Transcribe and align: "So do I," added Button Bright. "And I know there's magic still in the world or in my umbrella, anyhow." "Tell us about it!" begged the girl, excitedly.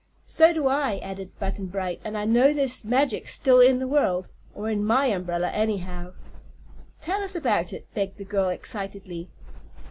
"So 0.23 0.51
do 0.51 0.67
I," 0.67 0.97
added 1.03 1.37
Button 1.37 1.67
Bright. 1.67 2.01
"And 2.03 2.17
I 2.17 2.25
know 2.25 2.53
there's 2.53 2.83
magic 2.83 3.27
still 3.27 3.59
in 3.59 3.77
the 3.77 3.87
world 3.87 4.29
or 4.55 4.67
in 4.67 4.83
my 4.83 5.05
umbrella, 5.05 5.51
anyhow." 5.51 6.13
"Tell 6.99 7.21
us 7.21 7.35
about 7.35 7.71
it!" 7.71 7.85
begged 7.93 8.17
the 8.17 8.25
girl, 8.25 8.49
excitedly. 8.49 9.29